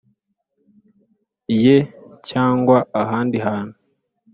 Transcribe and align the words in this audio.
Ye 1.63 1.77
cyangwa 2.29 2.77
ahandi 3.01 3.37
hantu 3.45 3.77